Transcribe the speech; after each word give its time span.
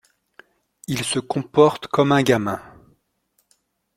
Il 0.87 1.03
se 1.03 1.19
comporte 1.19 1.85
comme 1.85 2.11
un 2.11 2.23
gamin. 2.23 2.59